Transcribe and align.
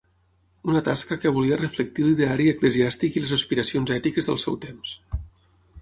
Una 0.71 0.79
tasca 0.87 1.17
que 1.25 1.33
volia 1.35 1.59
reflectir 1.59 2.07
l'ideari 2.07 2.49
eclesiàstic 2.55 3.21
i 3.21 3.25
les 3.27 3.37
aspiracions 3.39 3.95
ètiques 4.01 4.31
del 4.33 4.45
seu 4.47 4.63
temps. 4.69 5.01